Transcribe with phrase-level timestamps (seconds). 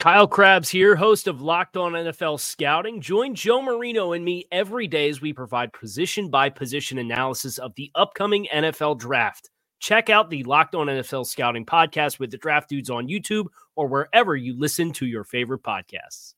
[0.00, 3.00] Kyle Crabbs here, host of Locked On NFL Scouting.
[3.00, 7.74] Join Joe Marino and me every day as we provide position by position analysis of
[7.76, 9.50] the upcoming NFL draft.
[9.78, 13.86] Check out the Locked On NFL Scouting podcast with the draft dudes on YouTube or
[13.86, 16.34] wherever you listen to your favorite podcasts.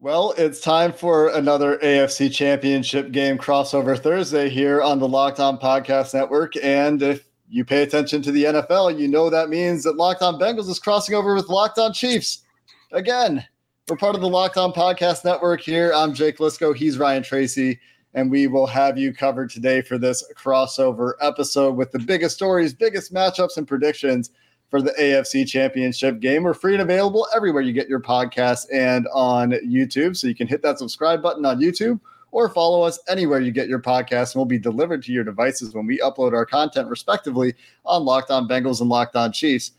[0.00, 5.58] Well, it's time for another AFC Championship game crossover Thursday here on the Locked On
[5.58, 6.54] Podcast Network.
[6.60, 10.38] And if you pay attention to the NFL, you know that means that Locked On
[10.38, 12.44] Bengals is crossing over with Locked On Chiefs.
[12.92, 13.44] Again,
[13.90, 15.92] we're part of the Locked On Podcast Network here.
[15.94, 16.74] I'm Jake Liscow.
[16.74, 17.78] He's Ryan Tracy.
[18.14, 22.72] And we will have you covered today for this crossover episode with the biggest stories,
[22.72, 24.30] biggest matchups, and predictions
[24.70, 26.44] for the AFC Championship game.
[26.44, 30.16] We're free and available everywhere you get your podcasts and on YouTube.
[30.16, 32.00] So you can hit that subscribe button on YouTube
[32.32, 35.74] or follow us anywhere you get your podcast, and we'll be delivered to your devices
[35.74, 39.72] when we upload our content, respectively, on Locked On Bengals and Locked On Chiefs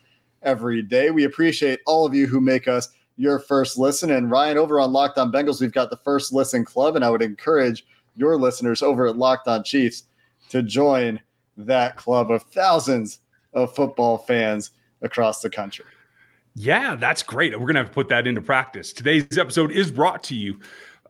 [0.43, 1.09] every day.
[1.09, 4.11] We appreciate all of you who make us your first listen.
[4.11, 7.09] And Ryan, over on Locked On Bengals, we've got the first listen club, and I
[7.09, 10.03] would encourage your listeners over at Locked On Chiefs
[10.49, 11.19] to join
[11.57, 13.19] that club of thousands
[13.53, 15.85] of football fans across the country.
[16.55, 17.53] Yeah, that's great.
[17.53, 18.93] We're going to have to put that into practice.
[18.93, 20.59] Today's episode is brought to you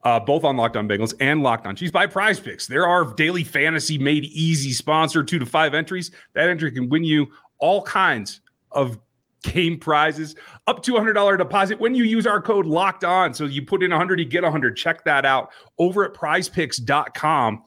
[0.04, 2.68] uh, both on Locked On Bengals and Locked On Chiefs by Prize Picks.
[2.68, 6.12] There are daily fantasy made easy sponsor two to five entries.
[6.34, 7.28] That entry can win you
[7.60, 8.42] all kinds
[8.72, 9.00] of
[9.44, 10.36] game prizes.
[10.68, 13.34] Up to $100 deposit when you use our code locked on.
[13.34, 17.64] So you put in 100 you get 100 check that out over at prizepicks.com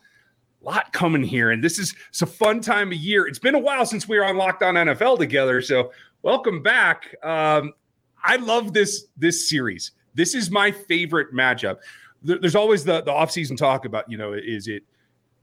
[0.62, 3.26] lot coming here and this is it's a fun time of year.
[3.28, 5.92] It's been a while since we were on locked on nfl together so
[6.22, 7.14] welcome back.
[7.22, 7.72] Um,
[8.24, 9.92] i love this this series.
[10.14, 11.76] This is my favorite matchup
[12.26, 14.82] there's always the the offseason talk about you know is it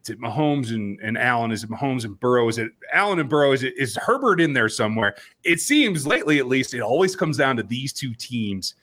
[0.04, 1.52] is it Mahomes and, and Allen?
[1.52, 2.50] Is it Mahomes and Burrow?
[2.50, 3.54] Is it Allen and Burrow?
[3.54, 5.16] Is it is Herbert in there somewhere?
[5.44, 8.76] It seems lately, at least, it always comes down to these two teams,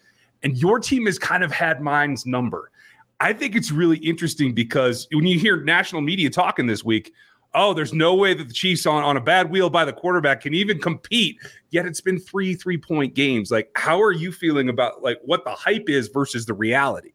[0.43, 2.71] and your team has kind of had mine's number.
[3.21, 7.13] I think it's really interesting because when you hear national media talking this week,
[7.53, 10.41] oh, there's no way that the Chiefs on, on a bad wheel by the quarterback
[10.41, 11.37] can even compete.
[11.69, 13.51] Yet it's been three three point games.
[13.51, 17.13] Like, how are you feeling about like what the hype is versus the reality?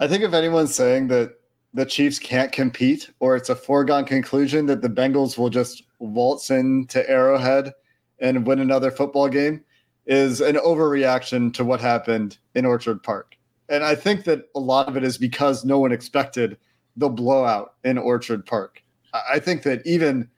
[0.00, 1.34] I think if anyone's saying that
[1.74, 6.50] the Chiefs can't compete or it's a foregone conclusion that the Bengals will just waltz
[6.50, 7.72] into Arrowhead
[8.20, 9.64] and win another football game
[10.06, 13.36] is an overreaction to what happened in Orchard Park.
[13.68, 16.56] And I think that a lot of it is because no one expected
[16.96, 18.82] the blowout in Orchard Park.
[19.12, 20.28] I think that even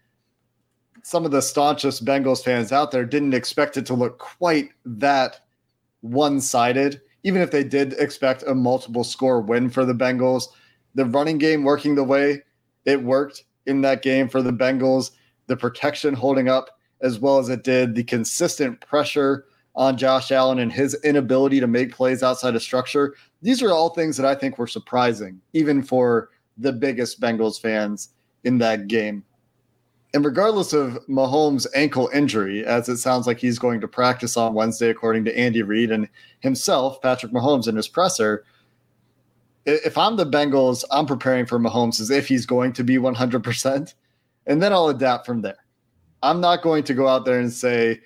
[1.03, 5.41] some of the staunchest Bengals fans out there didn't expect it to look quite that
[6.00, 10.48] one sided even if they did expect a multiple score win for the Bengals,
[10.94, 12.42] the running game working the way
[12.84, 15.12] it worked in that game for the Bengals,
[15.47, 20.58] the protection holding up as well as it did, the consistent pressure on Josh Allen
[20.58, 23.14] and his inability to make plays outside of structure.
[23.41, 28.10] These are all things that I think were surprising, even for the biggest Bengals fans
[28.44, 29.25] in that game.
[30.12, 34.54] And regardless of Mahomes' ankle injury, as it sounds like he's going to practice on
[34.54, 36.09] Wednesday, according to Andy Reid and
[36.41, 38.44] himself, Patrick Mahomes, and his presser,
[39.66, 43.94] if I'm the Bengals, I'm preparing for Mahomes as if he's going to be 100%,
[44.47, 45.59] and then I'll adapt from there.
[46.22, 48.00] I'm not going to go out there and say,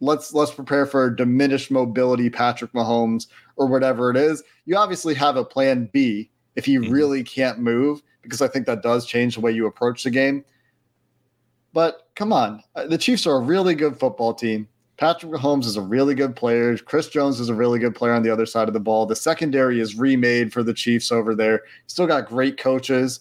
[0.00, 4.42] let's let's prepare for diminished mobility Patrick Mahomes or whatever it is.
[4.66, 6.92] You obviously have a plan B if he mm-hmm.
[6.92, 10.44] really can't move, because I think that does change the way you approach the game.
[11.76, 14.66] But come on, uh, the Chiefs are a really good football team.
[14.96, 16.74] Patrick Mahomes is a really good player.
[16.78, 19.04] Chris Jones is a really good player on the other side of the ball.
[19.04, 21.64] The secondary is remade for the Chiefs over there.
[21.86, 23.20] Still got great coaches.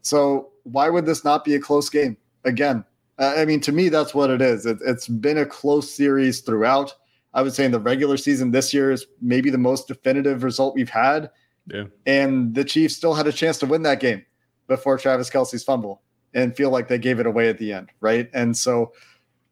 [0.00, 2.16] So why would this not be a close game?
[2.46, 2.86] Again,
[3.18, 4.64] I mean, to me, that's what it is.
[4.64, 6.94] It, has been a close series throughout.
[7.34, 10.74] I would say in the regular season this year is maybe the most definitive result
[10.74, 11.30] we've had.
[11.66, 11.84] Yeah.
[12.06, 14.24] And the Chiefs still had a chance to win that game
[14.68, 16.00] before Travis Kelce's fumble
[16.34, 18.28] and feel like they gave it away at the end, right?
[18.34, 18.92] And so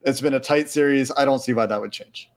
[0.03, 1.11] it's been a tight series.
[1.17, 2.31] I don't see why that would change.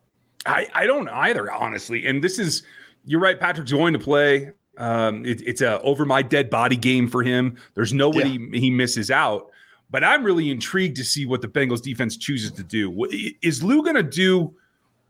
[0.46, 2.06] I, I don't either, honestly.
[2.06, 2.64] And this is,
[3.06, 4.52] you're right, Patrick's going to play.
[4.78, 7.58] Um, it, it's a over my dead body game for him.
[7.74, 8.48] There's no way yeah.
[8.52, 9.50] he, he misses out.
[9.90, 13.08] But I'm really intrigued to see what the Bengals defense chooses to do.
[13.42, 14.54] Is Lou going to do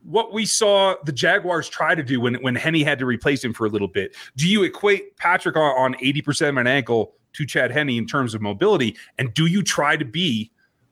[0.04, 3.54] what we saw the Jaguars try to do when when Henne had to replace him
[3.54, 4.16] for a little bit?
[4.36, 8.42] Do you equate Patrick on, 80% of an ankle to Chad Henne in terms of
[8.42, 8.98] mobility?
[9.18, 10.52] And do you try to be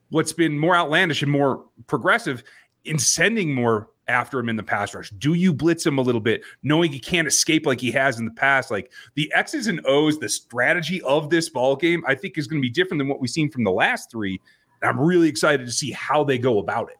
[0.09, 2.43] what's been more outlandish and more progressive
[2.85, 5.09] in sending more after him in the pass rush?
[5.11, 8.25] Do you blitz him a little bit, knowing he can't escape like he has in
[8.25, 8.69] the past?
[8.69, 12.61] Like the X's and O's, the strategy of this ball game, I think is going
[12.61, 14.39] to be different than what we've seen from the last three.
[14.81, 16.97] And I'm really excited to see how they go about it.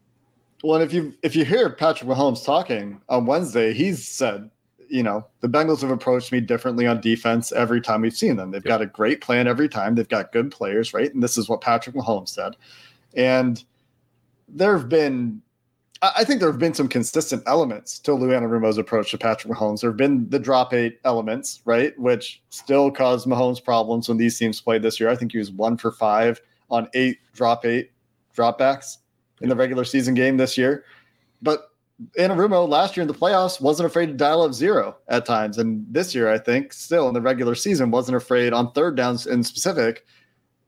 [0.63, 4.50] Well, and if you if you hear Patrick Mahomes talking on Wednesday, he's said,
[4.94, 8.51] you know, the Bengals have approached me differently on defense every time we've seen them.
[8.51, 9.95] They've got a great plan every time.
[9.95, 11.12] They've got good players, right?
[11.12, 12.56] And this is what Patrick Mahomes said.
[13.16, 13.63] And
[14.48, 15.42] there have been
[16.04, 19.80] I think there have been some consistent elements to Lou Anarumo's approach to Patrick Mahomes.
[19.80, 24.38] There have been the drop eight elements, right, which still caused Mahomes problems when these
[24.38, 25.10] teams played this year.
[25.10, 27.92] I think he was one for five on eight drop eight
[28.36, 28.98] dropbacks
[29.42, 30.84] in the regular season game this year.
[31.42, 31.69] But
[32.18, 35.57] Anarumo last year in the playoffs wasn't afraid to dial up zero at times.
[35.57, 39.28] And this year, I think, still in the regular season, wasn't afraid on third downs
[39.28, 40.06] in specific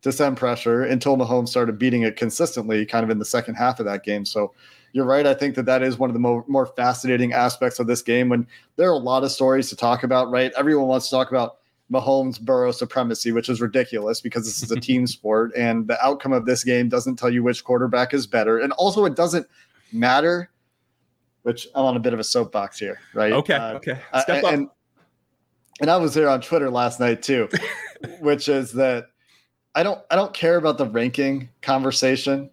[0.01, 3.79] to send pressure until Mahomes started beating it consistently kind of in the second half
[3.79, 4.23] of that game.
[4.23, 4.53] So
[4.93, 5.25] you're right.
[5.25, 8.29] I think that that is one of the more, more fascinating aspects of this game
[8.29, 10.53] when there are a lot of stories to talk about, right?
[10.55, 11.57] Everyone wants to talk about
[11.91, 16.33] Mahomes Burrow supremacy, which is ridiculous because this is a team sport and the outcome
[16.33, 18.59] of this game doesn't tell you which quarterback is better.
[18.59, 19.47] And also, it doesn't
[19.91, 20.49] matter,
[21.45, 23.31] which I'm on a bit of a soapbox here, right?
[23.31, 23.53] Okay.
[23.53, 23.99] Uh, okay.
[24.21, 24.53] Step up.
[24.53, 24.67] And,
[25.79, 27.49] and I was there on Twitter last night too,
[28.19, 29.07] which is that
[29.75, 32.49] I don't I don't care about the ranking conversation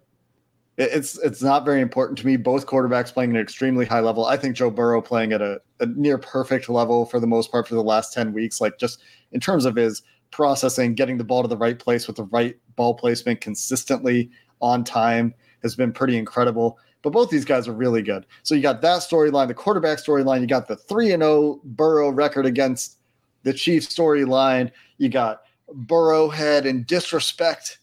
[0.79, 2.37] it's it's not very important to me.
[2.37, 4.25] Both quarterbacks playing at an extremely high level.
[4.25, 7.69] I think Joe Burrow playing at a, a, near perfect level for the most part
[7.69, 8.61] for the last 10 weeks.
[8.61, 9.01] Like just
[9.33, 12.57] in terms of his processing, getting the ball to the right place with the right
[12.77, 14.31] ball placement consistently
[14.63, 16.79] on time has been pretty incredible.
[17.03, 18.27] But both these guys are really good.
[18.43, 22.11] So you got that storyline, the quarterback storyline, you got the 3 and 0 Burrow
[22.11, 22.99] record against
[23.43, 27.79] the Chiefs storyline, you got Burrowhead and disrespect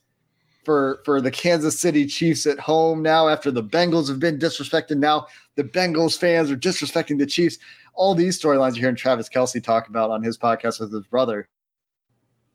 [0.64, 4.98] for for the Kansas City Chiefs at home now after the Bengals have been disrespected.
[4.98, 7.58] Now the Bengals fans are disrespecting the Chiefs.
[7.94, 11.50] All these storylines you're hearing Travis Kelce talk about on his podcast with his brother.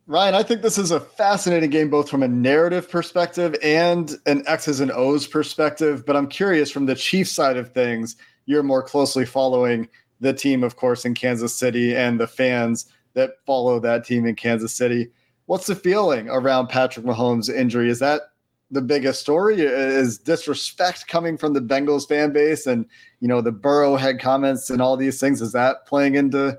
[0.07, 4.43] Ryan, I think this is a fascinating game, both from a narrative perspective and an
[4.47, 6.05] X's and O's perspective.
[6.05, 9.89] But I'm curious from the Chiefs side of things, you're more closely following
[10.21, 14.35] the team, of course, in Kansas City and the fans that follow that team in
[14.35, 15.09] Kansas City.
[15.47, 17.89] What's the feeling around Patrick Mahomes' injury?
[17.89, 18.23] Is that
[18.71, 19.63] the biggest story?
[19.63, 22.85] Is disrespect coming from the Bengals fan base and
[23.21, 25.41] you know the Burrow head comments and all these things?
[25.41, 26.59] Is that playing into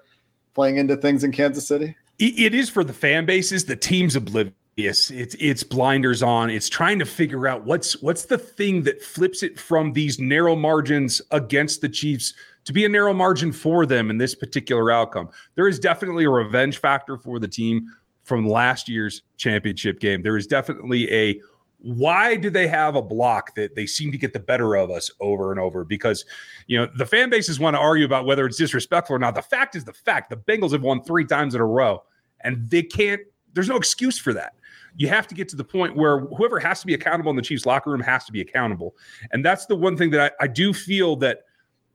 [0.56, 1.96] playing into things in Kansas City?
[2.18, 3.66] It is for the fan bases.
[3.66, 5.12] The team's oblivious.
[5.12, 6.50] It's it's blinders on.
[6.50, 10.56] It's trying to figure out what's what's the thing that flips it from these narrow
[10.56, 12.34] margins against the Chiefs
[12.66, 15.30] to be a narrow margin for them in this particular outcome.
[15.56, 17.88] There is definitely a revenge factor for the team
[18.24, 20.24] from last year's championship game.
[20.24, 21.40] There is definitely a
[21.80, 25.12] why do they have a block that they seem to get the better of us
[25.20, 25.84] over and over?
[25.84, 26.26] Because,
[26.68, 29.36] you know, the fan bases want to argue about whether it's disrespectful or not.
[29.36, 30.30] The fact is the fact.
[30.30, 32.04] The Bengals have won three times in a row,
[32.42, 33.22] and they can't,
[33.54, 34.56] there's no excuse for that.
[34.98, 37.42] You have to get to the point where whoever has to be accountable in the
[37.42, 38.96] Chiefs locker room has to be accountable.
[39.32, 41.42] And that's the one thing that I, I do feel that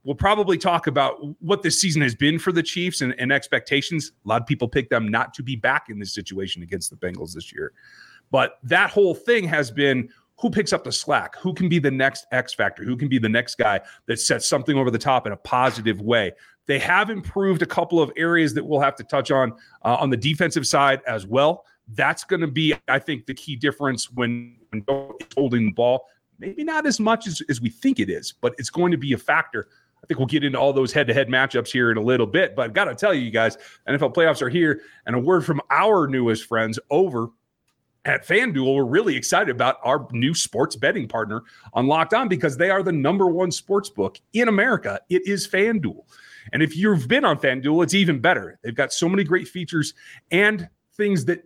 [0.03, 4.11] we'll probably talk about what this season has been for the Chiefs and, and, expectations.
[4.25, 6.95] A lot of people pick them not to be back in this situation against the
[6.95, 7.73] Bengals this year.
[8.31, 10.09] But that whole thing has been
[10.39, 11.37] who picks up the slack?
[11.37, 12.83] Who can be the next X factor?
[12.83, 16.01] Who can be the next guy that sets something over the top in a positive
[16.01, 16.31] way?
[16.65, 20.09] They have improved a couple of areas that we'll have to touch on uh, on
[20.09, 21.65] the defensive side as well.
[21.89, 24.83] That's going to be, I think, the key difference when, when
[25.35, 26.05] holding the ball.
[26.39, 29.13] Maybe not as much as, as we think it is, but it's going to be
[29.13, 29.67] a factor
[30.03, 32.25] I think we'll get into all those head to head matchups here in a little
[32.25, 32.55] bit.
[32.55, 33.57] But I've got to tell you, you guys,
[33.87, 34.81] NFL playoffs are here.
[35.05, 37.29] And a word from our newest friends over
[38.05, 41.43] at FanDuel, we're really excited about our new sports betting partner
[41.73, 44.99] on Locked On because they are the number one sports book in America.
[45.09, 46.03] It is FanDuel.
[46.53, 48.57] And if you've been on FanDuel, it's even better.
[48.63, 49.93] They've got so many great features
[50.31, 51.43] and things that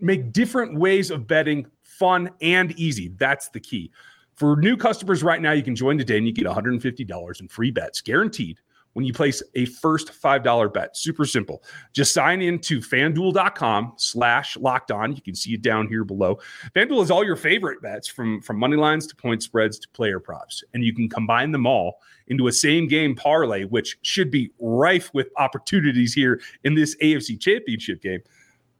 [0.00, 3.08] make different ways of betting fun and easy.
[3.16, 3.90] That's the key.
[4.36, 7.72] For new customers right now, you can join today and you get $150 in free
[7.72, 8.60] bets guaranteed
[8.98, 10.96] when you place a first $5 bet.
[10.96, 11.62] Super simple.
[11.92, 15.14] Just sign in to fanduel.com slash locked on.
[15.14, 16.40] You can see it down here below.
[16.74, 20.18] FanDuel has all your favorite bets from, from money lines to point spreads to player
[20.18, 24.50] props, and you can combine them all into a same game parlay, which should be
[24.58, 28.18] rife with opportunities here in this AFC championship game.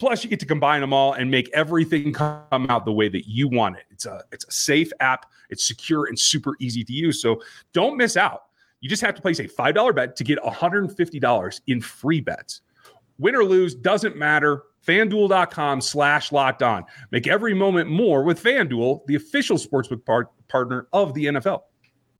[0.01, 3.29] Plus, you get to combine them all and make everything come out the way that
[3.29, 3.85] you want it.
[3.93, 5.27] It's a it's a safe app.
[5.49, 7.23] It's secure and super easy to use.
[7.23, 7.41] So
[7.73, 8.48] don't miss out.
[8.81, 11.19] You just have to place a five dollar bet to get one hundred and fifty
[11.19, 12.61] dollars in free bets.
[13.19, 14.63] Win or lose doesn't matter.
[14.87, 16.85] FanDuel.com slash locked on.
[17.11, 21.63] Make every moment more with FanDuel, the official sportsbook part- partner of the NFL.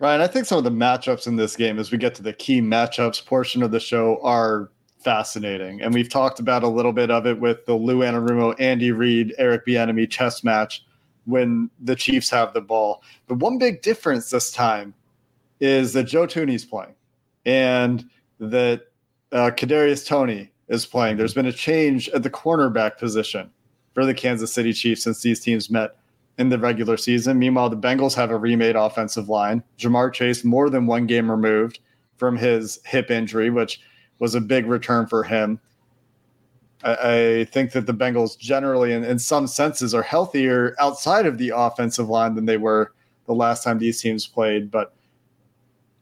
[0.00, 2.32] Ryan, I think some of the matchups in this game, as we get to the
[2.32, 5.82] key matchups portion of the show, are fascinating.
[5.82, 9.34] And we've talked about a little bit of it with the Lou Anarumo, Andy Reid,
[9.36, 10.86] Eric Bieniemy chess match
[11.26, 13.02] when the Chiefs have the ball.
[13.28, 14.94] But one big difference this time
[15.60, 16.94] is that Joe Thuney's playing
[17.44, 18.84] and that
[19.32, 21.18] uh, Kadarius Toney is playing.
[21.18, 23.50] There's been a change at the cornerback position
[23.92, 25.96] for the Kansas City Chiefs since these teams met
[26.40, 27.38] in the regular season.
[27.38, 29.62] Meanwhile, the Bengals have a remade offensive line.
[29.78, 31.80] Ja'Marr Chase more than one game removed
[32.16, 33.80] from his hip injury, which
[34.20, 35.60] was a big return for him.
[36.82, 41.36] I, I think that the Bengals generally, in, in some senses, are healthier outside of
[41.36, 42.92] the offensive line than they were
[43.26, 44.70] the last time these teams played.
[44.70, 44.94] But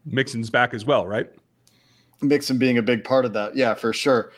[0.05, 1.29] Mixon's back as well, right?
[2.21, 4.31] Mixon being a big part of that, yeah, for sure.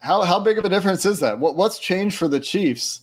[0.00, 1.38] How how big of a difference is that?
[1.38, 3.02] What what's changed for the Chiefs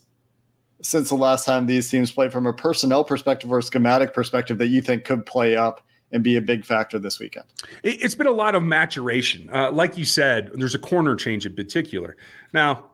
[0.81, 4.67] since the last time these teams played from a personnel perspective or schematic perspective that
[4.67, 5.81] you think could play up
[6.11, 7.45] and be a big factor this weekend?
[7.83, 9.49] It's been a lot of maturation.
[9.53, 12.17] Uh, like you said, there's a corner change in particular.
[12.53, 12.91] Now,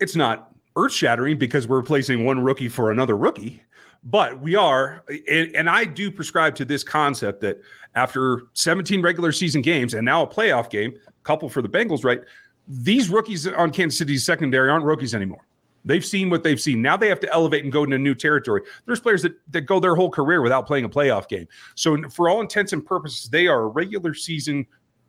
[0.00, 3.62] it's not earth shattering because we're replacing one rookie for another rookie,
[4.02, 5.04] but we are.
[5.30, 7.60] And, and I do prescribe to this concept that
[7.94, 12.20] after 17 regular season games and now a playoff game, couple for the Bengals, right?
[12.66, 15.46] These rookies on Kansas City's secondary aren't rookies anymore.
[15.84, 16.80] They've seen what they've seen.
[16.80, 18.62] Now they have to elevate and go into new territory.
[18.86, 21.46] There's players that, that go their whole career without playing a playoff game.
[21.74, 24.66] So, for all intents and purposes, they are a regular season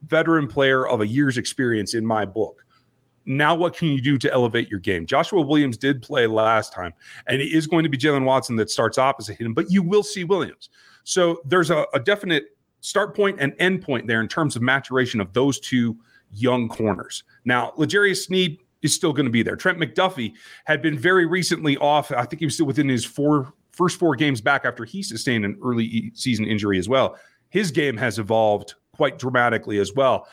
[0.08, 2.65] veteran player of a year's experience in my book.
[3.25, 5.05] Now, what can you do to elevate your game?
[5.08, 6.94] Joshua Williams did play last time,
[7.25, 10.03] and it is going to be Jaylen Watson that starts opposite him, but you will
[10.03, 10.70] see Williams.
[11.03, 15.20] So, there's a, a definite start point and end point there in terms of maturation
[15.22, 15.98] of those two
[16.32, 17.24] young corners.
[17.46, 19.55] Now, L'Jarius Sneed is still going to be there.
[19.55, 20.34] Trent McDuffie
[20.65, 22.12] had been very recently off.
[22.12, 25.44] I think he was still within his four first four games back after he sustained
[25.44, 27.17] an early season injury as well.
[27.50, 30.27] His game has evolved quite dramatically as well.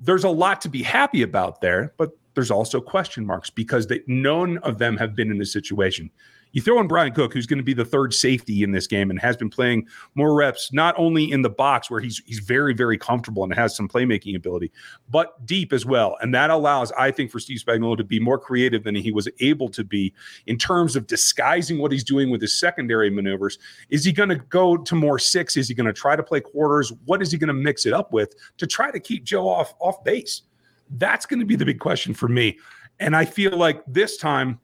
[0.00, 4.00] There's a lot to be happy about there, but there's also question marks because they,
[4.06, 6.10] none of them have been in this situation.
[6.52, 9.10] You throw in Bryan Cook, who's going to be the third safety in this game
[9.10, 12.74] and has been playing more reps, not only in the box where he's he's very
[12.74, 14.72] very comfortable and has some playmaking ability,
[15.10, 16.16] but deep as well.
[16.20, 19.28] And that allows, I think, for Steve Spagnuolo to be more creative than he was
[19.40, 20.12] able to be
[20.46, 23.58] in terms of disguising what he's doing with his secondary maneuvers.
[23.90, 25.56] Is he going to go to more six?
[25.56, 26.92] Is he going to try to play quarters?
[27.04, 29.74] What is he going to mix it up with to try to keep Joe off
[29.80, 30.42] off base?
[30.90, 32.58] That's going to be the big question for me.
[33.00, 34.58] And I feel like this time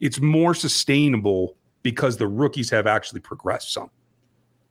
[0.00, 3.90] it's more sustainable because the rookies have actually progressed some.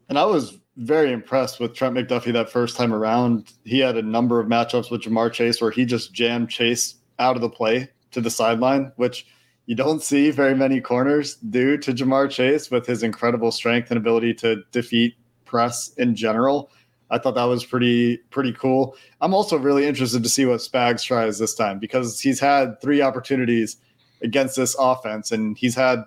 [0.10, 3.51] And I was very impressed with Trent McDuffie that first time around.
[3.65, 7.36] He had a number of matchups with Ja'Marr Chase where he just jammed Chase out
[7.36, 9.25] of the play to the sideline, which
[9.65, 13.98] you don't see very many corners do to Ja'Marr Chase with his incredible strength and
[13.98, 16.69] ability to defeat press in general.
[17.10, 18.96] I thought that was pretty pretty cool.
[19.22, 23.01] I'm also really interested to see what Spags tries this time because he's had three
[23.01, 23.77] opportunities
[24.21, 26.03] against this offense, and he's had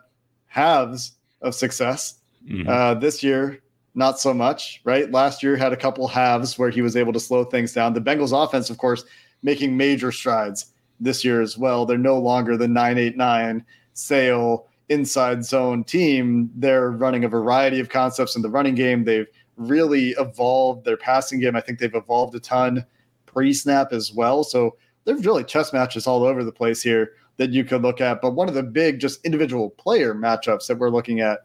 [0.46, 1.12] halves
[1.42, 2.14] of success.
[2.46, 2.68] Mm-hmm.
[2.68, 3.62] Uh, this year,
[3.94, 5.10] not so much, right?
[5.10, 7.92] Last year had a couple halves where he was able to slow things down.
[7.92, 9.04] The Bengals offense, of course,
[9.42, 10.66] making major strides
[11.00, 11.86] this year as well.
[11.86, 13.64] They're no longer the 989
[13.94, 16.50] sale inside zone team.
[16.54, 19.04] They're running a variety of concepts in the running game.
[19.04, 21.56] They've really evolved their passing game.
[21.56, 22.84] I think they've evolved a ton
[23.26, 24.44] pre snap as well.
[24.44, 28.20] So there's really chess matches all over the place here that you could look at.
[28.20, 31.38] But one of the big, just individual player matchups that we're looking at,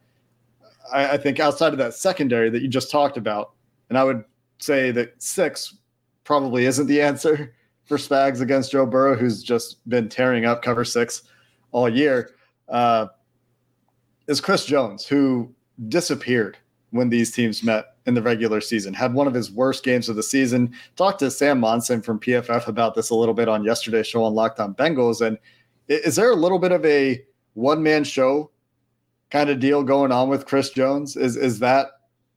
[0.92, 3.54] I, I think outside of that secondary that you just talked about,
[3.88, 4.26] and I would
[4.60, 5.78] say that six
[6.26, 10.84] probably isn't the answer for Spags against Joe Burrow, who's just been tearing up cover
[10.84, 11.22] six
[11.72, 12.32] all year,
[12.68, 13.06] uh,
[14.28, 15.50] is Chris Jones, who
[15.88, 16.58] disappeared
[16.90, 18.94] when these teams met in the regular season.
[18.94, 20.74] Had one of his worst games of the season.
[20.98, 24.34] Talked to Sam Monson from PFF about this a little bit on yesterday's show on
[24.34, 25.26] Locked On Bengals.
[25.26, 25.38] And
[25.88, 27.24] is there a little bit of a
[27.54, 28.52] one man show
[29.30, 31.16] kind of deal going on with Chris Jones?
[31.16, 31.88] Is is that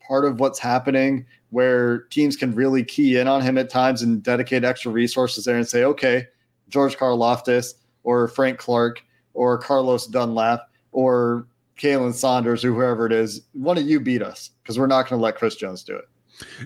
[0.06, 4.22] part of what's happening where teams can really key in on him at times and
[4.22, 6.26] dedicate extra resources there and say, okay,
[6.68, 9.02] George Karlaftis or Frank Clark
[9.34, 11.46] or Carlos Dunlap or
[11.78, 15.18] Khalen Saunders or whoever it is, one of you beat us because we're not going
[15.18, 16.04] to let Chris Jones do it.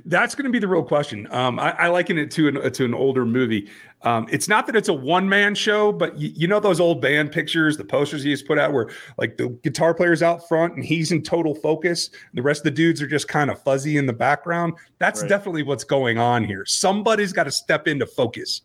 [0.04, 1.26] That's going to be the real question.
[1.30, 3.70] Um, I, I, liken it to an to an older movie.
[4.04, 7.00] Um, it's not that it's a one man show, but y- you know those old
[7.00, 10.74] band pictures, the posters he has put out, where like the guitar player's out front
[10.74, 13.96] and he's in total focus, the rest of the dudes are just kind of fuzzy
[13.96, 14.74] in the background.
[14.98, 15.28] That's right.
[15.28, 16.64] definitely what's going on here.
[16.66, 18.62] Somebody's got to step into focus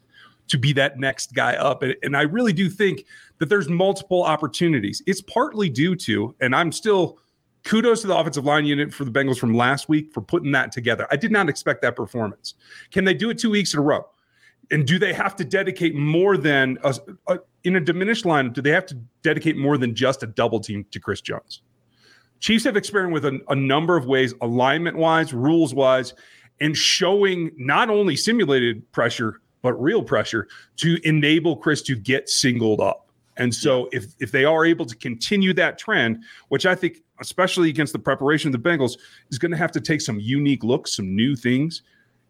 [0.48, 3.06] to be that next guy up, and, and I really do think
[3.40, 5.04] that there's multiple opportunities.
[5.06, 7.20] It's partly due to, and I'm still
[7.64, 10.72] kudos to the offensive line unit for the Bengals from last week for putting that
[10.72, 11.06] together.
[11.12, 12.56] I did not expect that performance.
[12.92, 14.08] Can they do it two weeks in a row?
[14.70, 16.96] And do they have to dedicate more than a,
[17.28, 18.52] a, in a diminished line?
[18.52, 21.62] Do they have to dedicate more than just a double team to Chris Jones?
[22.40, 26.14] Chiefs have experimented with a, a number of ways, alignment wise, rules wise,
[26.60, 30.48] and showing not only simulated pressure but real pressure
[30.78, 33.10] to enable Chris to get singled up.
[33.38, 37.70] And so if if they are able to continue that trend, which I think especially
[37.70, 38.98] against the preparation of the Bengals
[39.30, 41.84] is going to have to take some unique looks, some new things.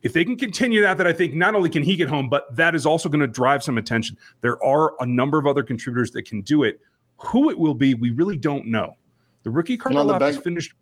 [0.03, 2.55] If they can continue that, that I think not only can he get home, but
[2.55, 4.17] that is also going to drive some attention.
[4.41, 6.79] There are a number of other contributors that can do it.
[7.17, 8.95] Who it will be, we really don't know.
[9.43, 10.73] The rookie Cardinal Beng- is finished.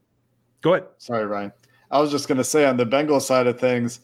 [0.62, 0.88] Go ahead.
[0.98, 1.54] Sorry, Ryan.
[1.92, 4.02] I was just going to say on the Bengals side of things,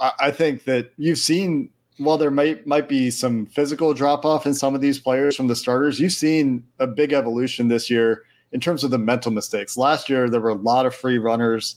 [0.00, 4.46] I, I think that you've seen while there might might be some physical drop off
[4.46, 8.22] in some of these players from the starters, you've seen a big evolution this year
[8.52, 9.76] in terms of the mental mistakes.
[9.76, 11.76] Last year there were a lot of free runners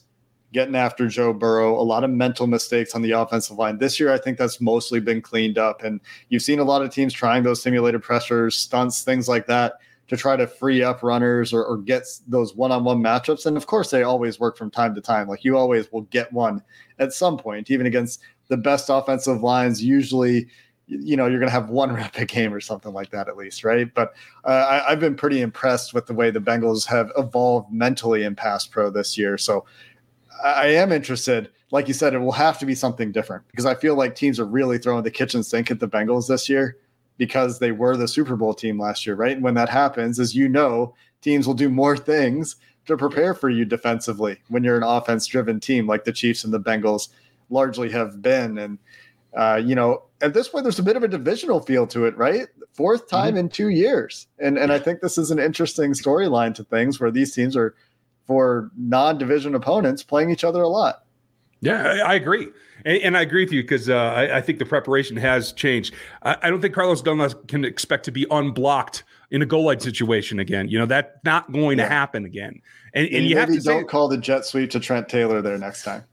[0.53, 3.77] getting after Joe Burrow, a lot of mental mistakes on the offensive line.
[3.77, 6.91] This year I think that's mostly been cleaned up and you've seen a lot of
[6.91, 9.75] teams trying those simulated pressures, stunts, things like that
[10.12, 13.89] to try to free up runners or, or get those one-on-one matchups and of course
[13.89, 16.62] they always work from time to time like you always will get one
[16.99, 20.47] at some point even against the best offensive lines usually
[20.88, 23.38] you know you're going to have one rep a game or something like that at
[23.38, 27.10] least right but uh, I, have been pretty impressed with the way the bengals have
[27.17, 29.65] evolved mentally in pass pro this year so
[30.43, 33.75] I, am interested like you said it will have to be something different because i
[33.75, 36.77] feel like teams are really throwing the kitchen sink at the bengals this year
[37.17, 40.36] because they were the super bowl team last year right and when that happens as
[40.36, 44.84] you know teams will do more things to prepare for you defensively when you're an
[44.84, 47.10] offense driven team like the chiefs and the bengals
[47.51, 48.58] largely have been.
[48.58, 48.80] And,
[49.38, 52.17] uh, you know, at this point, there's a bit of a divisional feel to it,
[52.17, 52.47] right?
[52.73, 53.38] Fourth time mm-hmm.
[53.38, 54.27] in two years.
[54.39, 57.75] And, and I think this is an interesting storyline to things where these teams are,
[58.27, 61.03] for non division opponents, playing each other a lot.
[61.62, 62.47] Yeah, I, I agree.
[62.86, 65.93] And, and, I agree with you because uh, I, I, think the preparation has changed.
[66.23, 69.79] I, I, don't think Carlos Dunlap can expect to be unblocked in a goal line
[69.79, 70.67] situation again.
[70.67, 71.88] You know, that's not going yeah.
[71.88, 72.60] to happen again.
[72.95, 75.43] And, and, and you have to don't say, call the jet sweep to Trent Taylor
[75.43, 76.03] there next time.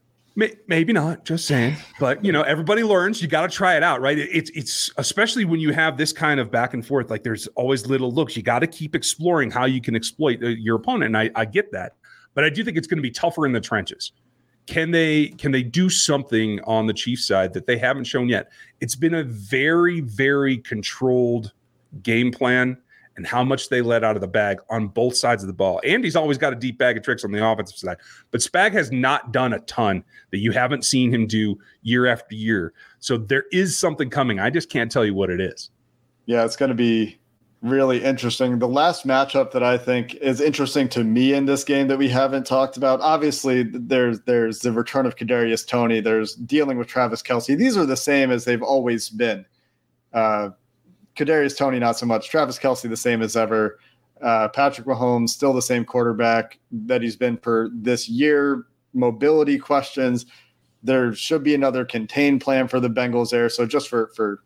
[0.67, 1.75] Maybe not, just saying.
[1.99, 3.21] But you know, everybody learns.
[3.21, 4.17] You got to try it out, right?
[4.17, 7.09] It's it's especially when you have this kind of back and forth.
[7.09, 8.37] Like there's always little looks.
[8.37, 11.15] You got to keep exploring how you can exploit uh, your opponent.
[11.15, 11.95] And I, I get that,
[12.39, 14.13] but I do think it's going to be tougher in the trenches.
[14.65, 18.49] Can they can they do something on the Chiefs side that they haven't shown yet?
[18.79, 21.51] It's been a very very controlled
[22.01, 22.77] game plan
[23.17, 25.81] and how much they let out of the bag on both sides of the ball.
[25.83, 27.97] Andy's always got a deep bag of tricks on the offensive side,
[28.31, 32.35] but Spag has not done a ton that you haven't seen him do year after
[32.35, 32.71] year.
[32.99, 34.39] So there is something coming.
[34.39, 35.71] I just can't tell you what it is.
[36.25, 37.19] Yeah, it's going to be
[37.61, 38.59] really interesting.
[38.59, 42.07] The last matchup that I think is interesting to me in this game that we
[42.07, 43.01] haven't talked about.
[43.01, 45.99] Obviously, there's there's the return of Kadarius Toney.
[45.99, 47.57] There's dealing with Travis Kelce.
[47.57, 49.45] These are the same as they've always been.
[50.13, 50.49] Uh,
[51.15, 52.29] Kadarius Toney, not so much.
[52.29, 53.79] Travis Kelce, the same as ever.
[54.21, 58.65] Uh, Patrick Mahomes, still the same quarterback that he's been for this year.
[58.93, 60.25] Mobility questions.
[60.81, 63.49] There should be another contained plan for the Bengals there.
[63.49, 64.43] So just for for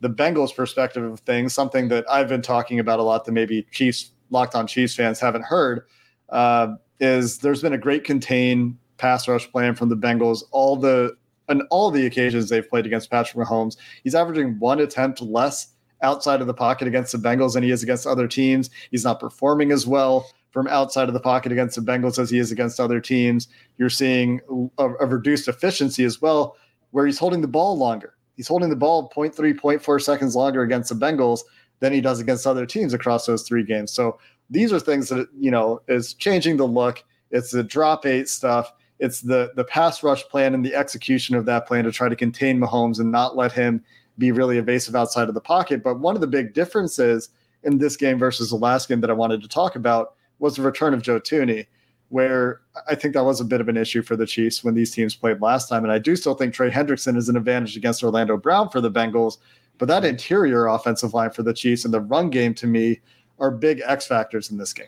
[0.00, 3.66] the Bengals perspective of things, something that I've been talking about a lot that maybe
[3.72, 5.86] Chiefs locked on Chiefs fans haven't heard
[6.30, 10.42] uh, is there's been a great contain pass rush plan from the Bengals.
[10.50, 11.16] All the
[11.48, 15.68] on all the occasions they've played against Patrick Mahomes, he's averaging one attempt less
[16.02, 18.68] outside of the pocket against the Bengals than he is against other teams.
[18.90, 22.38] He's not performing as well from outside of the pocket against the Bengals as he
[22.38, 23.48] is against other teams.
[23.78, 24.40] You're seeing
[24.78, 26.56] a, a reduced efficiency as well,
[26.90, 28.15] where he's holding the ball longer.
[28.36, 31.40] He's holding the ball 0.3, 0.4 seconds longer against the Bengals
[31.80, 33.92] than he does against other teams across those three games.
[33.92, 34.18] So
[34.50, 37.02] these are things that you know is changing the look.
[37.30, 38.72] It's the drop eight stuff.
[38.98, 42.16] It's the the pass rush plan and the execution of that plan to try to
[42.16, 43.84] contain Mahomes and not let him
[44.18, 45.82] be really evasive outside of the pocket.
[45.82, 47.30] But one of the big differences
[47.64, 50.62] in this game versus the last game that I wanted to talk about was the
[50.62, 51.66] return of Joe Thuney,
[52.08, 54.92] where I think that was a bit of an issue for the Chiefs when these
[54.92, 55.82] teams played last time.
[55.82, 58.90] And I do still think Trey Hendrickson is an advantage against Orlando Brown for the
[58.90, 59.38] Bengals.
[59.78, 63.00] But that interior offensive line for the Chiefs and the run game to me
[63.38, 64.86] are big X factors in this game.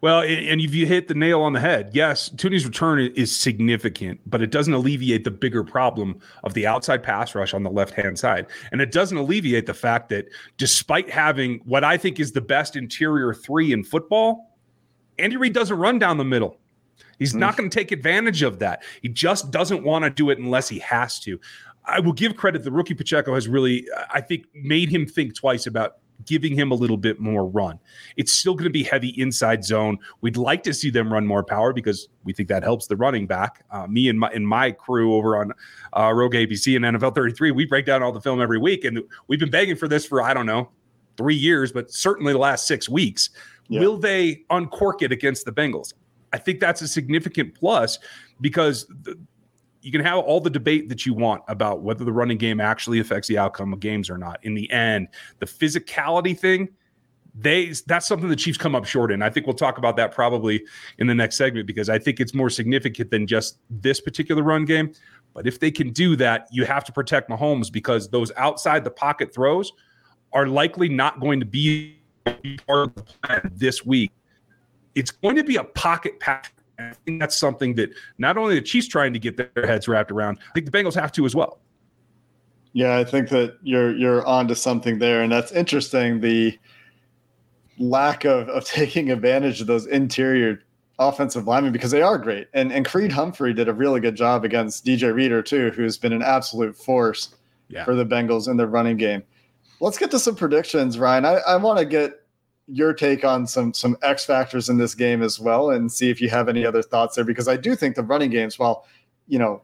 [0.00, 4.20] Well, and if you hit the nail on the head, yes, Thuney's return is significant,
[4.26, 7.94] but it doesn't alleviate the bigger problem of the outside pass rush on the left
[7.94, 8.46] hand side.
[8.70, 12.76] And it doesn't alleviate the fact that despite having what I think is the best
[12.76, 14.47] interior three in football,
[15.18, 16.58] Andy Reid doesn't run down the middle.
[17.18, 17.38] He's mm.
[17.38, 18.82] not going to take advantage of that.
[19.02, 21.40] He just doesn't want to do it unless he has to.
[21.84, 22.64] I will give credit.
[22.64, 26.74] The rookie Pacheco has really, I think, made him think twice about giving him a
[26.74, 27.78] little bit more run.
[28.16, 29.98] It's still going to be heavy inside zone.
[30.20, 33.26] We'd like to see them run more power because we think that helps the running
[33.26, 33.64] back.
[33.70, 35.52] Uh, me and my and my crew over on
[35.96, 39.00] uh, Rogue ABC and NFL 33, we break down all the film every week, and
[39.28, 40.70] we've been begging for this for I don't know
[41.16, 43.30] three years, but certainly the last six weeks.
[43.68, 43.80] Yeah.
[43.80, 45.92] Will they uncork it against the Bengals?
[46.32, 47.98] I think that's a significant plus
[48.40, 49.18] because the,
[49.80, 52.98] you can have all the debate that you want about whether the running game actually
[52.98, 54.38] affects the outcome of games or not.
[54.42, 56.68] In the end, the physicality thing,
[57.34, 59.22] they that's something the Chiefs come up short in.
[59.22, 60.64] I think we'll talk about that probably
[60.98, 64.64] in the next segment because I think it's more significant than just this particular run
[64.64, 64.92] game.
[65.34, 68.90] But if they can do that, you have to protect Mahomes because those outside the
[68.90, 69.72] pocket throws
[70.32, 71.97] are likely not going to be
[72.66, 74.12] part of the plan this week.
[74.94, 78.62] It's going to be a pocket pass I think that's something that not only the
[78.62, 81.34] Chiefs trying to get their heads wrapped around, I think the Bengals have to as
[81.34, 81.58] well.
[82.72, 86.20] Yeah, I think that you're you're onto something there, and that's interesting.
[86.20, 86.56] The
[87.78, 90.62] lack of, of taking advantage of those interior
[91.00, 92.48] offensive linemen because they are great.
[92.54, 96.12] And and Creed Humphrey did a really good job against DJ Reader too, who's been
[96.12, 97.34] an absolute force
[97.68, 97.84] yeah.
[97.84, 99.24] for the Bengals in their running game.
[99.80, 101.24] Let's get to some predictions, Ryan.
[101.24, 102.12] I, I want to get
[102.66, 106.20] your take on some some X factors in this game as well, and see if
[106.20, 107.24] you have any other thoughts there.
[107.24, 108.86] Because I do think the running games, well,
[109.26, 109.62] you know,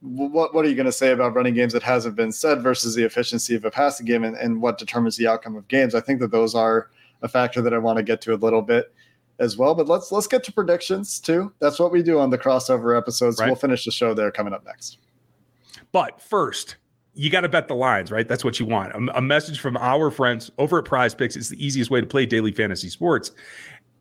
[0.00, 2.94] what what are you going to say about running games that hasn't been said versus
[2.94, 5.94] the efficiency of a passing game and, and what determines the outcome of games?
[5.94, 6.90] I think that those are
[7.22, 8.92] a factor that I want to get to a little bit
[9.38, 9.74] as well.
[9.74, 11.52] But let's let's get to predictions too.
[11.58, 13.38] That's what we do on the crossover episodes.
[13.38, 13.46] Right.
[13.46, 14.98] We'll finish the show there coming up next.
[15.92, 16.76] But first,
[17.16, 18.28] you got to bet the lines, right?
[18.28, 18.92] That's what you want.
[18.92, 21.34] A, a, message from our friends over at Prize Picks.
[21.34, 23.32] It's the easiest way to play daily fantasy sports.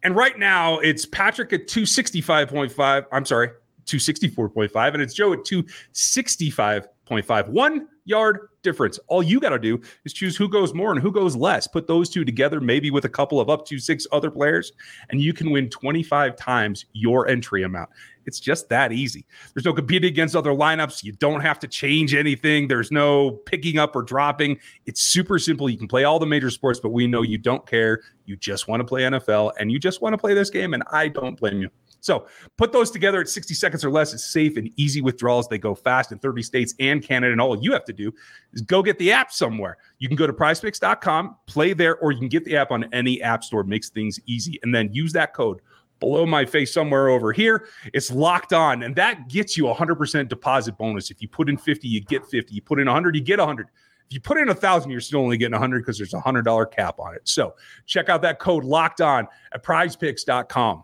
[0.04, 3.06] And right now, it's Patrick at 265.5.
[3.12, 3.49] I'm sorry,
[3.86, 4.93] 264.5.
[4.93, 8.99] And it's Joe at 265 0.51 yard difference.
[9.07, 11.67] All you got to do is choose who goes more and who goes less.
[11.67, 14.71] Put those two together, maybe with a couple of up to six other players,
[15.09, 17.89] and you can win 25 times your entry amount.
[18.25, 19.25] It's just that easy.
[19.53, 21.03] There's no competing against other lineups.
[21.03, 22.67] You don't have to change anything.
[22.67, 24.59] There's no picking up or dropping.
[24.85, 25.69] It's super simple.
[25.69, 28.01] You can play all the major sports, but we know you don't care.
[28.25, 30.73] You just want to play NFL and you just want to play this game.
[30.73, 31.69] And I don't blame you.
[32.05, 34.13] So put those together at 60 seconds or less.
[34.13, 35.47] It's safe and easy withdrawals.
[35.47, 37.31] They go fast in 30 states and Canada.
[37.31, 38.13] And all you have to do
[38.53, 39.77] is go get the app somewhere.
[39.97, 43.21] You can go to prizepicks.com, play there, or you can get the app on any
[43.21, 43.61] app store.
[43.61, 44.59] It makes things easy.
[44.61, 45.61] And then use that code
[45.99, 47.67] below my face somewhere over here.
[47.93, 51.09] It's locked on, and that gets you a 100% deposit bonus.
[51.09, 52.53] If you put in 50, you get 50.
[52.53, 53.69] You put in 100, you get 100.
[54.07, 56.19] If you put in a thousand, you're still only getting a 100 because there's a
[56.19, 57.21] $100 cap on it.
[57.23, 57.55] So
[57.87, 60.83] check out that code locked on at prizepicks.com.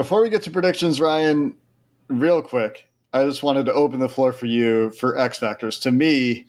[0.00, 1.54] Before we get to predictions, Ryan,
[2.08, 5.78] real quick, I just wanted to open the floor for you for X factors.
[5.80, 6.46] To me,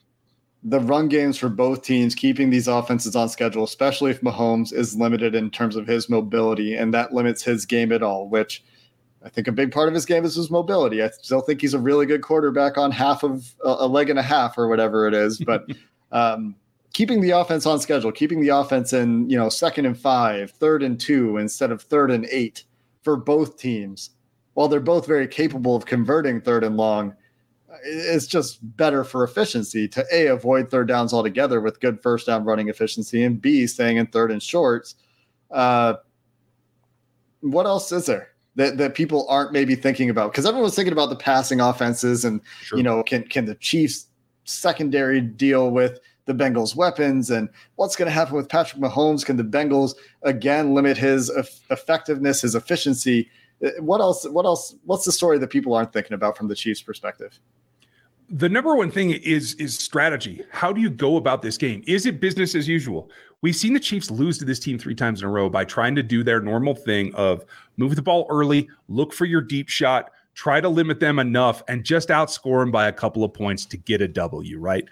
[0.64, 4.96] the run games for both teams, keeping these offenses on schedule, especially if Mahomes is
[4.96, 8.64] limited in terms of his mobility, and that limits his game at all, which
[9.22, 11.04] I think a big part of his game is his mobility.
[11.04, 14.24] I still think he's a really good quarterback on half of a leg and a
[14.24, 15.40] half or whatever it is.
[15.40, 15.66] But
[16.14, 16.56] um,
[16.94, 20.84] keeping the offense on schedule, keeping the offense in, you know, second and five, third
[20.84, 22.64] and two instead of third and eight
[23.04, 24.12] for both teams,
[24.54, 27.16] while they're both very capable of converting third and long,
[27.84, 32.44] it's just better for efficiency to A, avoid third downs altogether with good first down
[32.44, 34.96] running efficiency, and B, staying in third and shorts.
[35.50, 35.96] Uh,
[37.42, 38.30] what else is there?
[38.56, 42.42] That, that people aren't maybe thinking about because everyone's thinking about the passing offenses and
[42.62, 42.78] sure.
[42.78, 44.08] you know can can the Chiefs
[44.44, 49.26] secondary deal with the Bengals' weapons and what's going to happen with Patrick Mahomes.
[49.26, 51.30] Can the Bengals again limit his
[51.70, 53.30] effectiveness, his efficiency?
[53.64, 54.28] Uh, what else?
[54.28, 54.76] What else?
[54.86, 57.40] What's the story that people aren't thinking about from the Chiefs' perspective?
[58.34, 60.44] The number one thing is is strategy.
[60.52, 61.84] How do you go about this game?
[61.86, 63.12] Is it business as usual?
[63.42, 65.96] We've seen the Chiefs lose to this team three times in a row by trying
[65.96, 67.44] to do their normal thing of
[67.76, 71.84] move the ball early, look for your deep shot, try to limit them enough, and
[71.84, 74.60] just outscore them by a couple of points to get a W.
[74.60, 74.86] Right?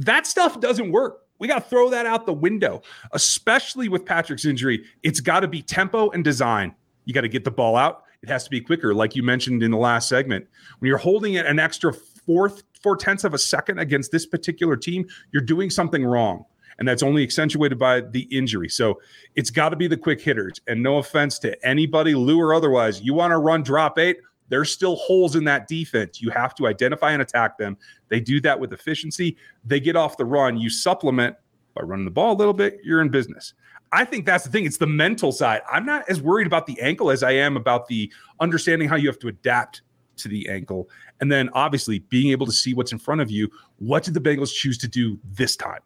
[0.00, 1.26] That stuff doesn't work.
[1.38, 2.82] We got to throw that out the window,
[3.12, 4.84] especially with Patrick's injury.
[5.02, 6.74] It's got to be tempo and design.
[7.04, 8.04] You got to get the ball out.
[8.22, 10.46] It has to be quicker, like you mentioned in the last segment.
[10.78, 14.76] When you're holding it an extra fourth, four tenths of a second against this particular
[14.76, 16.44] team, you're doing something wrong.
[16.78, 18.70] And that's only accentuated by the injury.
[18.70, 19.00] So
[19.36, 20.60] it's got to be the quick hitters.
[20.66, 24.18] And no offense to anybody, Lou or otherwise, you want to run drop eight,
[24.50, 26.20] there's still holes in that defense.
[26.20, 27.78] You have to identify and attack them.
[28.08, 29.36] They do that with efficiency.
[29.64, 30.58] They get off the run.
[30.58, 31.36] You supplement
[31.74, 33.54] by running the ball a little bit, you're in business.
[33.92, 34.66] I think that's the thing.
[34.66, 35.62] It's the mental side.
[35.70, 39.08] I'm not as worried about the ankle as I am about the understanding how you
[39.08, 39.82] have to adapt
[40.18, 40.88] to the ankle.
[41.20, 43.50] And then obviously being able to see what's in front of you.
[43.78, 45.80] What did the Bengals choose to do this time?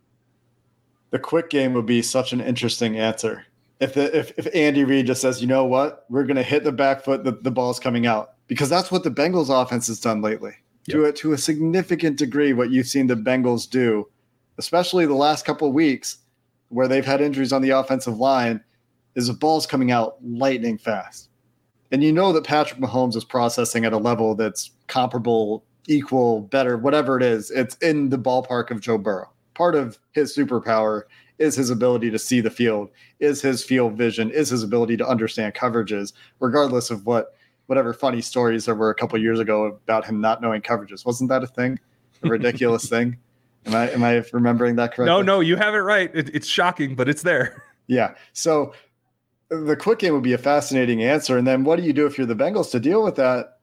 [1.10, 3.46] The quick game would be such an interesting answer.
[3.80, 6.64] If the, if, if Andy Reid just says, you know what, we're going to hit
[6.64, 10.00] the back foot, the, the ball's coming out because that's what the Bengals offense has
[10.00, 10.52] done lately.
[10.86, 10.94] Yep.
[10.94, 14.08] To a, to a significant degree, what you've seen the Bengals do,
[14.58, 16.18] especially the last couple of weeks,
[16.68, 18.62] where they've had injuries on the offensive line,
[19.14, 21.30] is the ball's coming out lightning fast.
[21.90, 26.76] And you know that Patrick Mahomes is processing at a level that's comparable, equal, better,
[26.76, 27.50] whatever it is.
[27.50, 29.30] It's in the ballpark of Joe Burrow.
[29.54, 31.02] Part of his superpower
[31.38, 35.08] is his ability to see the field, is his field vision, is his ability to
[35.08, 37.34] understand coverages, regardless of what
[37.66, 41.04] whatever funny stories there were a couple years ago about him not knowing coverages.
[41.04, 41.78] Wasn't that a thing?
[42.22, 43.18] A ridiculous thing?
[43.66, 45.06] Am I am I remembering that correctly?
[45.06, 46.10] No, no, you have it right.
[46.14, 47.62] It, it's shocking, but it's there.
[47.86, 48.14] Yeah.
[48.32, 48.72] So
[49.50, 51.36] the quick game would be a fascinating answer.
[51.36, 53.58] And then what do you do if you're the Bengals to deal with that?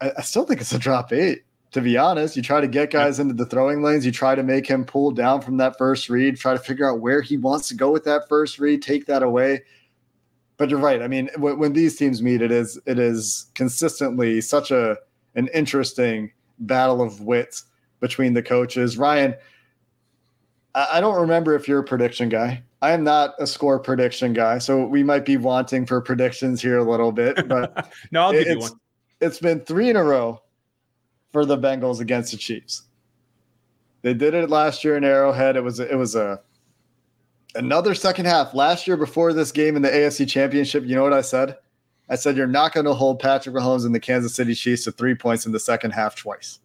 [0.00, 1.42] I, I still think it's a drop eight.
[1.72, 4.06] To be honest, you try to get guys into the throwing lanes.
[4.06, 6.36] You try to make him pull down from that first read.
[6.36, 8.80] Try to figure out where he wants to go with that first read.
[8.80, 9.62] Take that away
[10.56, 11.02] but you're right.
[11.02, 14.96] I mean, when, when these teams meet, it is it is consistently such a
[15.34, 17.64] an interesting battle of wits
[18.00, 18.96] between the coaches.
[18.96, 19.34] Ryan,
[20.74, 22.62] I, I don't remember if you're a prediction guy.
[22.82, 26.78] I am not a score prediction guy, so we might be wanting for predictions here
[26.78, 27.48] a little bit.
[27.48, 28.72] But no, I'll give you one.
[29.20, 30.42] It's been three in a row
[31.32, 32.82] for the Bengals against the Chiefs.
[34.02, 35.56] They did it last year in Arrowhead.
[35.56, 36.40] It was it was a
[37.54, 38.54] another second half.
[38.54, 41.56] Last year, before this game in the AFC Championship, you know what I said?
[42.08, 44.92] I said you're not going to hold Patrick Mahomes and the Kansas City Chiefs to
[44.92, 46.60] three points in the second half twice.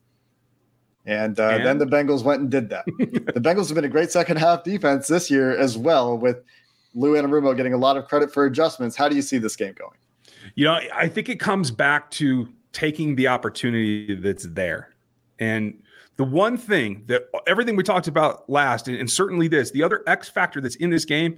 [1.06, 1.66] And, uh, and?
[1.66, 2.86] then the Bengals went and did that.
[2.86, 6.44] the Bengals have been a great second half defense this year as well, with
[6.94, 8.96] Lou Anarumo getting a lot of credit for adjustments.
[8.96, 9.98] How do you see this game going?
[10.56, 14.94] You know, I think it comes back to taking the opportunity that's there.
[15.40, 15.82] And
[16.20, 20.04] the one thing that everything we talked about last, and, and certainly this, the other
[20.06, 21.38] X factor that's in this game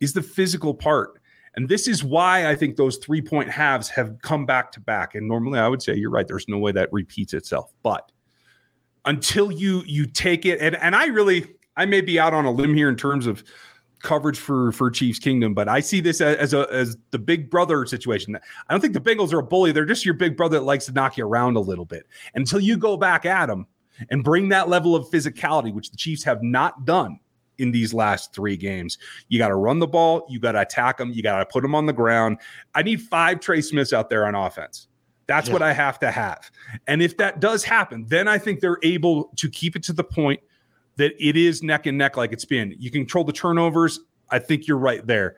[0.00, 1.20] is the physical part.
[1.54, 5.14] And this is why I think those three point halves have come back to back.
[5.14, 7.72] And normally I would say you're right, there's no way that repeats itself.
[7.84, 8.10] But
[9.04, 12.50] until you you take it, and, and I really I may be out on a
[12.50, 13.44] limb here in terms of
[14.00, 17.48] coverage for for Chiefs Kingdom, but I see this as, as a as the big
[17.48, 18.34] brother situation.
[18.34, 20.86] I don't think the Bengals are a bully; they're just your big brother that likes
[20.86, 22.08] to knock you around a little bit.
[22.34, 23.68] Until you go back at them,
[24.10, 27.18] and bring that level of physicality, which the Chiefs have not done
[27.58, 28.98] in these last three games.
[29.28, 31.62] You got to run the ball, you got to attack them, you got to put
[31.62, 32.38] them on the ground.
[32.74, 34.88] I need five Trey Smiths out there on offense.
[35.26, 35.54] That's yeah.
[35.54, 36.50] what I have to have.
[36.86, 40.04] And if that does happen, then I think they're able to keep it to the
[40.04, 40.40] point
[40.96, 42.74] that it is neck and neck like it's been.
[42.78, 44.00] You control the turnovers.
[44.30, 45.36] I think you're right there.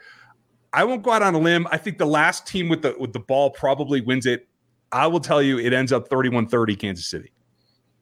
[0.72, 1.66] I won't go out on a limb.
[1.70, 4.46] I think the last team with the with the ball probably wins it.
[4.92, 7.32] I will tell you it ends up 31-30 Kansas City.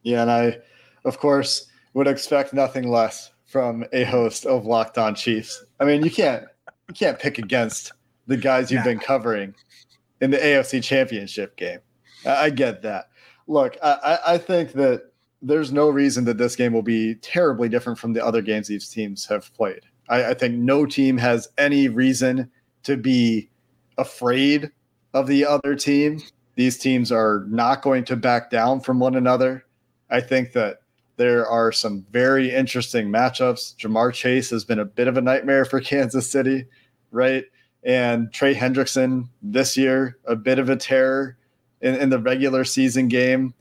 [0.07, 0.59] Yeah, and I,
[1.05, 5.64] of course, would expect nothing less from a host of Locked On Chiefs.
[5.81, 6.45] I mean, you can't
[6.88, 7.90] you can't pick against
[8.29, 9.53] the guys you've been covering
[10.21, 11.81] in the AFC Championship game.
[12.25, 13.09] I, I get that.
[13.49, 15.11] Look, I, I think that
[15.42, 18.88] there's no reason that this game will be terribly different from the other games these
[18.88, 19.81] teams have played.
[20.09, 22.49] I, I think no team has any reason
[22.85, 23.51] to be
[23.99, 24.71] afraid
[25.14, 26.23] of the other team.
[26.55, 29.65] These teams are not going to back down from one another.
[30.11, 30.79] I think that
[31.16, 33.77] there are some very interesting matchups.
[33.77, 36.66] Ja'Marr Chase has been a bit of a nightmare for Kansas City,
[37.11, 37.45] right?
[37.85, 41.37] And Trey Hendrickson this year, a bit of a terror
[41.81, 43.55] in, in the regular season game.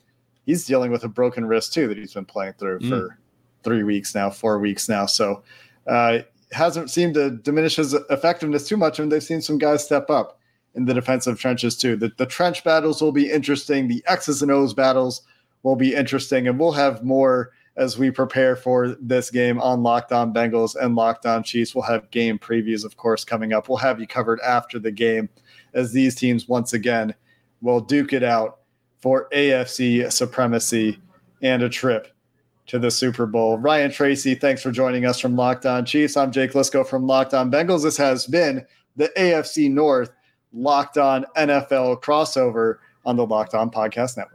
[0.46, 2.90] He's dealing with a broken wrist too that he's been playing through mm.
[2.90, 3.18] for
[3.64, 5.06] three weeks now, four weeks now.
[5.06, 5.44] So
[5.88, 6.20] uh,
[6.52, 10.40] hasn't seemed to diminish his effectiveness too much, and they've seen some guys step up
[10.76, 11.96] in the defensive trenches too.
[11.96, 13.88] The, the trench battles will be interesting.
[13.88, 15.22] The X's and O's battles
[15.66, 20.12] will be interesting, and we'll have more as we prepare for this game on Locked
[20.12, 21.74] On Bengals and Locked On Chiefs.
[21.74, 23.68] We'll have game previews, of course, coming up.
[23.68, 25.28] We'll have you covered after the game
[25.74, 27.16] as these teams once again
[27.62, 28.60] will duke it out
[29.00, 31.00] for AFC supremacy
[31.42, 32.14] and a trip
[32.68, 33.58] to the Super Bowl.
[33.58, 36.16] Ryan Tracy, thanks for joining us from Locked On Chiefs.
[36.16, 37.82] I'm Jake Liscow from Locked On Bengals.
[37.82, 38.64] This has been
[38.98, 40.12] the AFC North
[40.54, 44.35] Locked On NFL crossover on the Locked On Podcast Network.